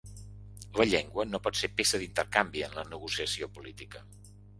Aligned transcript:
La 0.77 0.85
llengua 0.93 1.25
no 1.33 1.41
pot 1.47 1.59
ser 1.59 1.69
peça 1.81 1.99
d’intercanvi 2.03 2.65
en 2.69 2.73
la 2.79 2.87
negociació 2.95 3.51
política. 3.59 4.03